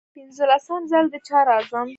پنځلسم 0.15 0.81
ځل 0.91 1.05
دی 1.11 1.19
چې 1.27 1.35
راځم. 1.49 1.87